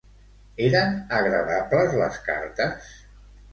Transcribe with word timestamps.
Eren 0.67 0.95
agradables 1.19 1.95
les 2.01 2.19
cartes? 2.31 2.91